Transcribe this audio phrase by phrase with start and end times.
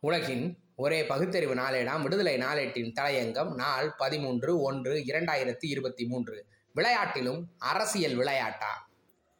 [0.00, 6.46] உலகின் ஒரே பகுத்தறிவு நாளேடாம் விடுதலை நாளேட்டின் தலையங்கம் நாள் பதிமூன்று ஒன்று இரண்டாயிரத்தி இருபத்தி மூன்று.
[6.74, 8.87] விளையாட்டிலும் அரசியல் விளையாட்டா?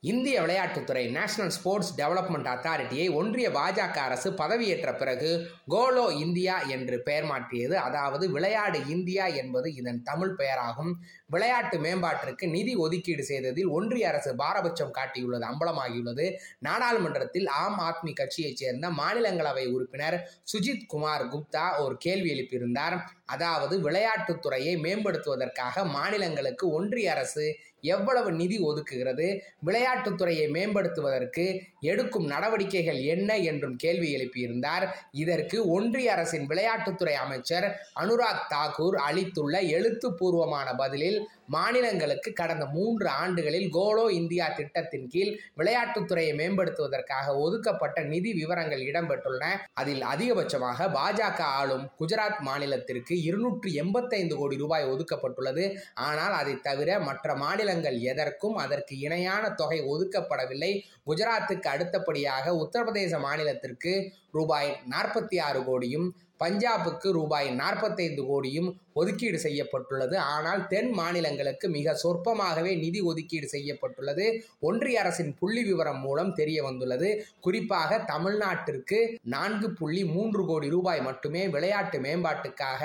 [0.03, 5.31] இந்திய விளையாட்டுத்துறை நேஷனல் ஸ்போர்ட்ஸ் டெவலப்மெண்ட் அத்தாரிட்டியை ஒன்றிய பாஜக அரசு பதவியேற்ற பிறகு
[5.69, 7.75] கோலோ இந்தியா என்று பெயர் மாற்றியது.
[7.77, 10.93] அதாவது விளையாடு இந்தியா என்பது இதன் தமிழ் பெயராகும்.
[11.27, 16.27] விளையாட்டு மேம்பாட்டிற்கு நிதி ஒதுக்கீடு செய்ததில் ஒன்றிய அரசு பாரபட்சம் காட்டியுள்ளது அம்பலமாகியுள்ளது.
[16.59, 20.19] நாடாளுமன்றத்தில் ஆம் ஆத்மி கட்சியைச் சேர்ந்த மாநிலங்களவை உறுப்பினர்
[20.53, 22.99] சுஜித் குமார் குப்தா ஒரு கேள்வி எழுப்பியிருந்தார்.
[23.27, 27.47] அதாவது விளையாட்டுத்துறையை மேம்படுத்துவதற்காக மாநிலங்களுக்கு ஒன்றிய அரசு
[27.81, 29.39] எவ்வளவு நிதி ஒதுக்குகிறது?
[29.67, 34.87] விளையாட்டுத்துறையை மேம்படுத்துவதற்கு எடுக்கும் நடவடிக்கைகள் என்ன என்றும் கேள்வி எழுப்பியிருந்தார்.
[35.13, 44.11] இதற்கு ஒன்றிய அரசின் விளையாட்டுத்துறை அமைச்சர் அனுராக் தாக்கூர் அளித்துள்ள எழுத்துப்பூர்வமான பதிலில் மாநிலங்களுக்கு கடந்த மூன்று ஆண்டுகளில் கோலோ
[44.11, 49.47] இந்தியா திட்டத்தின் கீழ் விளையாட்டுத்துறையை மேம்படுத்துவதற்காக ஒதுக்கப்பட்ட நிதி விவரங்கள் இடம்பெற்றுள்ளன.
[49.73, 55.77] அதில் அதிகபட்சமாக பாஜக ஆளும் குஜராத் மாநிலத்திற்கு இருநூற்றி எண்பத்தைந்து கோடி ரூபாய் ஒதுக்கப்பட்டுள்ளது.
[55.95, 57.37] ஆனால் அதை தவிர மற்ற
[57.69, 60.71] மாநிலங்கள் எதற்கும் அதற்கு இணையான தொகை ஒதுக்கப்படவில்லை.
[61.09, 63.93] குஜராத்துக்கு அடுத்தபடியாக உத்தரப்பிரதேச மாநிலத்திற்கு
[64.37, 66.07] ரூபாய் நாற்பத்தி ஆறு கோடியும்
[66.43, 68.69] பஞ்சாபுக்கு ரூபாய் நாற்பத்தைந்து கோடியும்
[69.01, 70.17] ஒதுக்கீடு செய்யப்பட்டுள்ளது.
[70.35, 74.27] ஆனால் தென் மாநிலங்களுக்கு மிக சொற்பமாகவே நிதி ஒதுக்கீடு செய்யப்பட்டுள்ளது.
[74.69, 77.11] ஒன்றிய அரசின் புள்ளி விவரம் மூலம் தெரிய வந்துள்ளது.
[77.47, 79.01] குறிப்பாக தமிழ்நாட்டிற்கு
[79.37, 82.85] நான்கு புள்ளி மூன்று கோடி ரூபாய் மட்டுமே விளையாட்டு மேம்பாட்டுக்காக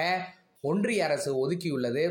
[0.71, 2.05] ஒன்றிய அரசு ஒதுக்கியுள்ளது.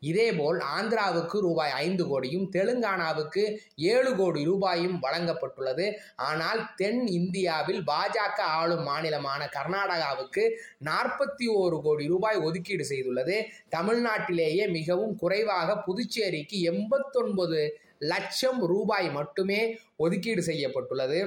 [0.00, 3.42] இதேபோல் ஆந்திராவுக்கு ரூபாய் ஐந்து கோடியும் தெலுங்கானாவுக்கு
[3.76, 5.86] ஏழு கோடி ரூபாயும் வழங்கப்பட்டுள்ளது.
[6.16, 10.44] ஆனால் தென் இந்தியாவில் பாஜக ஆளும் மாநிலமான கர்நாடகாவுக்கு
[10.84, 13.36] நாற்பத்தி ஓரு கோடி ரூபாய் ஒதுக்கீடு செய்துள்ளது.
[13.76, 17.60] தமிழ்நாட்டிலேயே மிகவும் குறைவாக புதுச்சேரிக்கு எண்பத்தொன்பது
[17.98, 19.60] லட்சம் ரூபாய் மட்டுமே
[19.96, 21.20] ஒதுக்கீடு செய்யப்பட்டுள்ளது.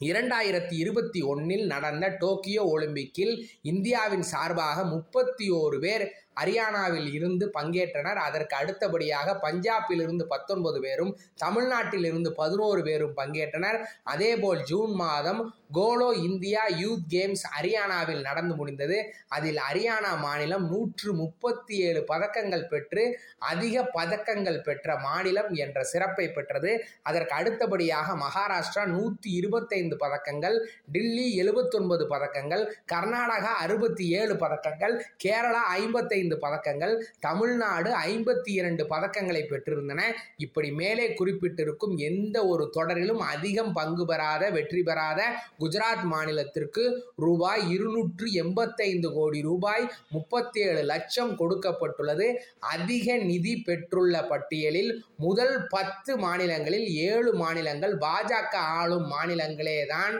[0.00, 6.04] இரண்டாயிரத்தி இருபத்தி ஒன்னில் நடந்த டோக்கியோ ஒலிம்பிக்கில் இந்தியாவின் சார்பாக முப்பத்தி ஓரு பேர்
[6.40, 8.20] ஹரியானாவில் இருந்து பங்கேற்றனர்.
[8.26, 11.12] அதற்கு அடுத்தபடியாக பஞ்சாபில் இருந்து பத்தொன்பது பேரும்
[11.44, 13.80] தமிழ்நாட்டில் இருந்து பதினோரு பேரும் பங்கேற்றனர்.
[14.04, 15.42] அதேபோல் ஜூன் மாதம்
[15.76, 18.96] கோலோ இந்தியா யூத் கேம்ஸ் ஹரியானாவில் நடந்து முடிந்தது.
[19.28, 23.04] அதில் ஹரியானா மாநிலம் நூற்று முப்பத்தி ஏழு பதக்கங்கள் பெற்று
[23.52, 26.72] அதிக பதக்கங்கள் பெற்ற மாநிலம் என்ற சிறப்பை பெற்றது.
[27.02, 30.56] அதற்கு அடுத்தபடியாக மகாராஷ்டிரா நூற்றி இருபத்தைந்து பதக்கங்கள்
[30.96, 40.00] டில்லி எழுபத்தொன்பது பதக்கங்கள் கர்நாடகா அறுபத்தி ஏழு பதக்கங்கள் கேரளா ஐம்பத்தைந்து பதக்கங்கள் தமிழ்நாடு ஐம்பத்தி இரண்டு பதக்கங்களை பெற்றிருந்தன.
[40.36, 45.20] இப்படி மேலே குறிப்பிட்டிருக்கும் எந்த ஒரு தொடரிலும் அதிகம் பங்கு பெறாத வெற்றி பெறாத
[45.58, 46.84] குஜராத் மாநிலத்திற்கு
[47.16, 52.34] ரூபாய் இருநூற்று எண்பத்தைந்து கோடி ரூபாய் முப்பத்தி ஏழு லட்சம் கொடுக்கப்பட்டுள்ளது.
[52.58, 60.14] அதிக நிதி பெற்றுள்ள பட்டியலில் முதல் பத்து மாநிலங்களில் ஏழு மாநிலங்கள் பாஜக ஆளும் மாநிலங்களே தான்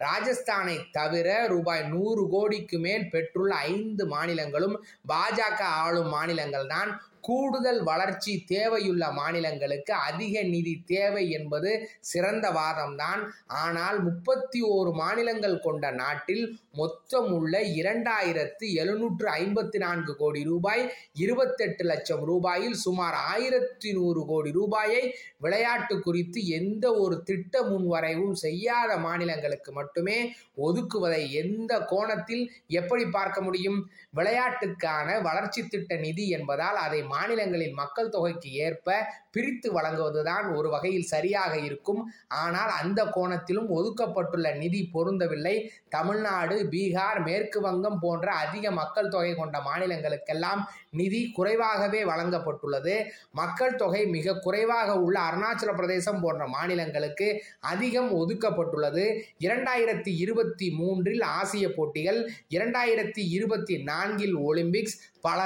[0.00, 4.76] ராஜஸ்தானை தவிர ரூபாய் நூறு கோடிக்கு மேல் பெற்றுள்ள ஐந்து மாநிலங்களும்
[5.08, 11.70] பாஜக ஆளும் மாநிலங்கள் தான் கூடுதல் வளர்ச்சி தேவையுள்ள மாநிலங்களுக்கு அதிக நிதி தேவை என்பது
[12.00, 13.22] சிறந்த வாதம்தான்.
[13.46, 20.82] ஆனால் முப்பத்தி ஓரு மாநிலங்கள் கொண்ட நாட்டில் மொத்தம் உள்ள இரண்டாயிரத்து எழுநூற்று ஐம்பத்தி நான்கு கோடி ரூபாய்
[21.14, 25.02] இருபத்தெட்டு லட்சம் ரூபாயில் சுமார் ஆயிரத்தி நூறு கோடி ரூபாயை
[25.38, 30.18] விளையாட்டு குறித்து எந்த ஒரு திட்ட முன்வரைவும் செய்யாத மாநிலங்களுக்கு மட்டுமே
[30.66, 33.78] ஒதுக்குவதை எந்த கோணத்தில் எப்படி பார்க்க முடியும்?
[34.16, 38.98] விளையாட்டுக்கான வளர்ச்சி திட்ட நிதி என்பதால் அதை மாநிலங்களின் மக்கள் தொகைக்கு ஏற்ப
[39.34, 42.00] பிரித்து வழங்குவதுதான் ஒரு வகையில் சரியாக இருக்கும்.
[42.42, 45.54] ஆனால் அந்த கோணத்திலும் ஒதுக்கப்பட்டுள்ள நிதி பொருந்தவில்லை.
[45.96, 50.62] தமிழ்நாடு பீகார் மேற்கு வங்கம் போன்ற அதிக மக்கள் தொகை கொண்ட மாநிலங்களுக்கெல்லாம்
[51.00, 52.94] நிதி குறைவாகவே வழங்கப்பட்டுள்ளது.
[53.40, 57.28] மக்கள் தொகை மிக குறைவாக உள்ள அருணாச்சல பிரதேசம் போன்ற மாநிலங்களுக்கு
[57.72, 59.06] அதிகம் ஒதுக்கப்பட்டுள்ளது.
[59.46, 62.20] இரண்டாயிரத்தி இருபத்தி மூன்றில் ஆசிய போட்டிகள்
[62.56, 65.40] இரண்டாயிரத்தி இருபத்தி நான்கில் ஒலிம்பிக்ஸ் பல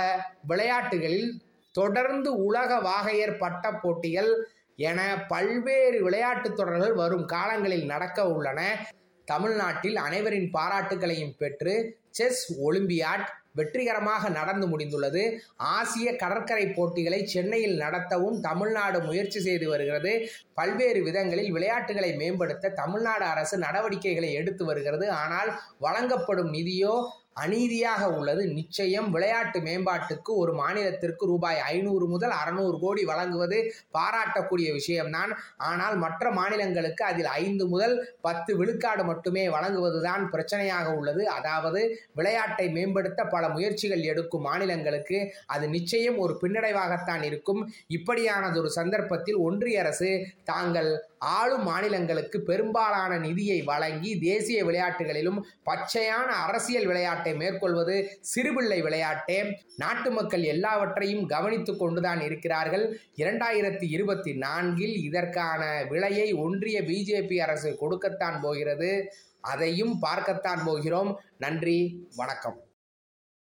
[0.50, 1.30] விளையாட்டுகளில்
[1.72, 4.32] தொடர்ந்து உலக வாகையர் பட்ட போட்டிகள்
[4.76, 8.60] என பல்வேறு விளையாட்டுத் தொடர்கள் வரும் காலங்களில் நடக்க உள்ளன.
[9.24, 15.22] தமிழ்நாட்டில் அனைவரின் பாராட்டுகளையும் பெற்று செஸ் ஒலிம்பியாட் வெற்றிகரமாக நடந்து முடிந்துள்ளது.
[15.56, 20.28] ஆசிய கடற்கரை போட்டிகளை சென்னையில் நடத்தவும் தமிழ்நாடு முயற்சி செய்து வருகிறது.
[20.54, 25.10] பல்வேறு விதங்களில் விளையாட்டுகளை மேம்படுத்த தமிழ்நாடு அரசு நடவடிக்கைகளை எடுத்து வருகிறது.
[25.10, 26.94] ஆனால் வழங்கப்படும் நிதியோ
[27.36, 28.42] அநீதியாக உள்ளது.
[28.58, 33.58] நிச்சயம் விளையாட்டு மேம்பாட்டுக்கு ஒரு மாநிலத்திற்கு ரூபாய் ஐநூறு முதல் அறநூறு கோடி வழங்குவது
[33.98, 35.32] பாராட்டக்கூடிய விஷயம்தான்.
[35.70, 41.22] ஆனால் மற்ற மாநிலங்களுக்கு அதில் ஐந்து முதல் பத்து விழுக்காடு மட்டுமே வழங்குவதுதான் பிரச்சனையாக உள்ளது.
[41.28, 41.82] அதாவது
[42.14, 47.62] விளையாட்டை மேம்படுத்த பல முயற்சிகள் எடுக்கும் மாநிலங்களுக்கு அது நிச்சயம் ஒரு பின்னடைவாகத்தான் இருக்கும்.
[47.98, 50.10] இப்படியானதொரு சந்தர்ப்பத்தில் ஒன்றிய அரசு
[50.44, 50.90] தாங்கள்
[51.36, 55.38] ஆளும் மாநிலங்களுக்கு பெரும்பாலான நிதியை வழங்கி தேசிய விளையாட்டுகளிலும்
[55.68, 59.54] பச்சையான அரசியல் விளையாட்டு விளையாட்டை மேற்கொள்வது சிறுபிள்ளை விளையாட்டே.
[59.76, 62.98] நாட்டு மக்கள் எல்லாவற்றையும் கவனித்து கொண்டுதான் இருக்கிறார்கள்.
[63.16, 69.12] இரண்டாயிரத்தி இருபத்தி நான்கில் இதற்கான விலையை ஒன்றிய பிஜேபி அரசு கொடுக்கத்தான் போகிறது.
[69.40, 71.20] அதையும் பார்க்கத்தான் போகிறோம்.
[71.38, 72.60] நன்றி வணக்கம்.